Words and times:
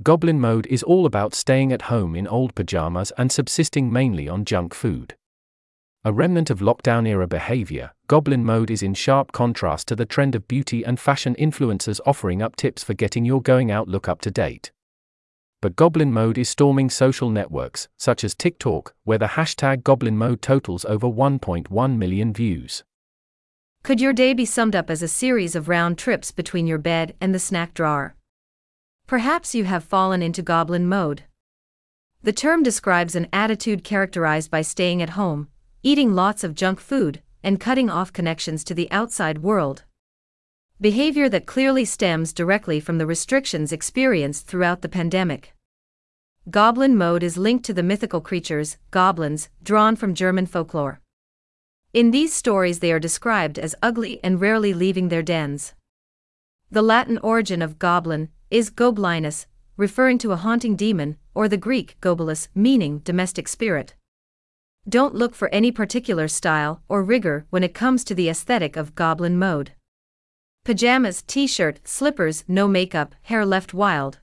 Goblin 0.00 0.38
mode 0.38 0.68
is 0.68 0.84
all 0.84 1.06
about 1.06 1.34
staying 1.34 1.72
at 1.72 1.82
home 1.82 2.14
in 2.14 2.28
old 2.28 2.54
pajamas 2.54 3.12
and 3.18 3.32
subsisting 3.32 3.92
mainly 3.92 4.28
on 4.28 4.44
junk 4.44 4.72
food. 4.72 5.16
A 6.04 6.12
remnant 6.12 6.50
of 6.50 6.60
lockdown 6.60 7.06
era 7.08 7.26
behavior, 7.26 7.90
Goblin 8.06 8.44
mode 8.44 8.70
is 8.70 8.80
in 8.80 8.94
sharp 8.94 9.32
contrast 9.32 9.88
to 9.88 9.96
the 9.96 10.06
trend 10.06 10.36
of 10.36 10.46
beauty 10.46 10.84
and 10.84 11.00
fashion 11.00 11.34
influencers 11.34 11.98
offering 12.06 12.40
up 12.40 12.54
tips 12.54 12.84
for 12.84 12.94
getting 12.94 13.24
your 13.24 13.42
going 13.42 13.72
out 13.72 13.88
look 13.88 14.08
up 14.08 14.20
to 14.20 14.30
date. 14.30 14.70
But 15.60 15.74
Goblin 15.74 16.12
mode 16.12 16.38
is 16.38 16.48
storming 16.48 16.90
social 16.90 17.28
networks, 17.28 17.88
such 17.96 18.22
as 18.22 18.36
TikTok, 18.36 18.94
where 19.02 19.18
the 19.18 19.26
hashtag 19.26 19.82
Goblin 19.82 20.16
mode 20.16 20.40
totals 20.40 20.84
over 20.84 21.08
1.1 21.08 21.96
million 21.98 22.32
views. 22.32 22.84
Could 23.82 24.00
your 24.00 24.12
day 24.12 24.32
be 24.32 24.44
summed 24.44 24.76
up 24.76 24.90
as 24.90 25.02
a 25.02 25.08
series 25.08 25.56
of 25.56 25.68
round 25.68 25.98
trips 25.98 26.30
between 26.30 26.68
your 26.68 26.78
bed 26.78 27.16
and 27.20 27.34
the 27.34 27.40
snack 27.40 27.74
drawer? 27.74 28.14
Perhaps 29.08 29.54
you 29.54 29.64
have 29.64 29.84
fallen 29.84 30.20
into 30.20 30.42
goblin 30.42 30.86
mode. 30.86 31.22
The 32.22 32.32
term 32.32 32.62
describes 32.62 33.16
an 33.16 33.26
attitude 33.32 33.82
characterized 33.82 34.50
by 34.50 34.60
staying 34.60 35.00
at 35.00 35.16
home, 35.16 35.48
eating 35.82 36.14
lots 36.14 36.44
of 36.44 36.54
junk 36.54 36.78
food, 36.78 37.22
and 37.42 37.58
cutting 37.58 37.88
off 37.88 38.12
connections 38.12 38.62
to 38.64 38.74
the 38.74 38.90
outside 38.90 39.38
world. 39.38 39.84
Behavior 40.78 41.26
that 41.30 41.46
clearly 41.46 41.86
stems 41.86 42.34
directly 42.34 42.80
from 42.80 42.98
the 42.98 43.06
restrictions 43.06 43.72
experienced 43.72 44.46
throughout 44.46 44.82
the 44.82 44.90
pandemic. 44.90 45.54
Goblin 46.50 46.94
mode 46.94 47.22
is 47.22 47.38
linked 47.38 47.64
to 47.64 47.72
the 47.72 47.82
mythical 47.82 48.20
creatures, 48.20 48.76
goblins, 48.90 49.48
drawn 49.62 49.96
from 49.96 50.12
German 50.12 50.44
folklore. 50.44 51.00
In 51.94 52.10
these 52.10 52.34
stories, 52.34 52.80
they 52.80 52.92
are 52.92 53.00
described 53.00 53.58
as 53.58 53.74
ugly 53.82 54.20
and 54.22 54.38
rarely 54.38 54.74
leaving 54.74 55.08
their 55.08 55.22
dens. 55.22 55.72
The 56.70 56.82
Latin 56.82 57.16
origin 57.22 57.62
of 57.62 57.78
goblin 57.78 58.28
is 58.50 58.70
goblinus, 58.70 59.46
referring 59.76 60.18
to 60.18 60.32
a 60.32 60.36
haunting 60.36 60.76
demon, 60.76 61.16
or 61.34 61.48
the 61.48 61.56
Greek 61.56 61.96
gobulos, 62.00 62.48
meaning 62.54 62.98
domestic 62.98 63.46
spirit. 63.46 63.94
Don't 64.88 65.14
look 65.14 65.34
for 65.34 65.48
any 65.50 65.70
particular 65.70 66.28
style 66.28 66.82
or 66.88 67.02
rigor 67.02 67.46
when 67.50 67.62
it 67.62 67.74
comes 67.74 68.04
to 68.04 68.14
the 68.14 68.28
aesthetic 68.28 68.76
of 68.76 68.94
goblin 68.94 69.38
mode. 69.38 69.72
Pajamas, 70.64 71.22
t 71.22 71.46
shirt, 71.46 71.80
slippers, 71.86 72.44
no 72.48 72.66
makeup, 72.66 73.14
hair 73.22 73.44
left 73.44 73.74
wild. 73.74 74.18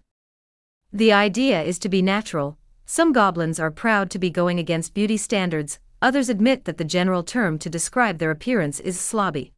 The 0.92 1.12
idea 1.12 1.62
is 1.62 1.78
to 1.80 1.90
be 1.90 2.02
natural. 2.02 2.58
Some 2.86 3.14
goblins 3.14 3.60
are 3.60 3.72
proud 3.72 4.10
to 4.12 4.20
be 4.20 4.30
going 4.30 4.60
against 4.60 4.94
beauty 4.94 5.18
standards, 5.18 5.80
others 6.02 6.30
admit 6.30 6.66
that 6.66 6.78
the 6.78 6.84
general 6.84 7.24
term 7.24 7.58
to 7.60 7.70
describe 7.70 8.18
their 8.20 8.32
appearance 8.32 8.80
is 8.80 8.98
slobby. 8.98 9.52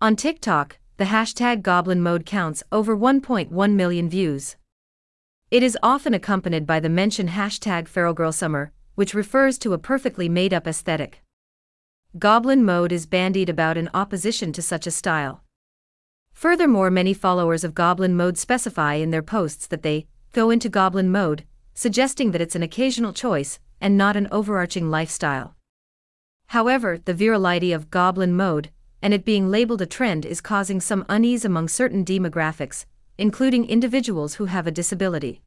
On 0.00 0.16
TikTok, 0.16 0.78
the 1.02 1.08
hashtag 1.08 1.62
goblin 1.62 2.00
mode 2.00 2.24
counts 2.24 2.62
over 2.70 2.96
1.1 2.96 3.72
million 3.72 4.08
views. 4.08 4.54
It 5.50 5.60
is 5.64 5.76
often 5.82 6.14
accompanied 6.14 6.64
by 6.64 6.78
the 6.78 6.88
mention 6.88 7.26
hashtag 7.26 7.88
feralgirlsummer, 7.88 8.70
which 8.94 9.12
refers 9.12 9.58
to 9.58 9.72
a 9.72 9.78
perfectly 9.78 10.28
made 10.28 10.54
up 10.54 10.64
aesthetic. 10.64 11.20
Goblin 12.20 12.64
mode 12.64 12.92
is 12.92 13.06
bandied 13.06 13.48
about 13.48 13.76
in 13.76 13.90
opposition 13.92 14.52
to 14.52 14.62
such 14.62 14.86
a 14.86 14.92
style. 14.92 15.42
Furthermore, 16.32 16.88
many 16.88 17.14
followers 17.14 17.64
of 17.64 17.74
Goblin 17.74 18.16
mode 18.16 18.38
specify 18.38 18.94
in 18.94 19.10
their 19.10 19.24
posts 19.24 19.66
that 19.66 19.82
they 19.82 20.06
go 20.32 20.50
into 20.50 20.68
Goblin 20.68 21.10
mode, 21.10 21.42
suggesting 21.74 22.30
that 22.30 22.40
it's 22.40 22.54
an 22.54 22.62
occasional 22.62 23.12
choice 23.12 23.58
and 23.80 23.98
not 23.98 24.16
an 24.16 24.28
overarching 24.30 24.88
lifestyle. 24.88 25.56
However, 26.54 26.96
the 26.96 27.12
virality 27.12 27.74
of 27.74 27.90
Goblin 27.90 28.36
mode 28.36 28.70
and 29.02 29.12
it 29.12 29.24
being 29.24 29.50
labeled 29.50 29.82
a 29.82 29.86
trend 29.86 30.24
is 30.24 30.40
causing 30.40 30.80
some 30.80 31.04
unease 31.08 31.44
among 31.44 31.68
certain 31.68 32.04
demographics, 32.04 32.86
including 33.18 33.68
individuals 33.68 34.34
who 34.34 34.46
have 34.46 34.66
a 34.66 34.70
disability. 34.70 35.42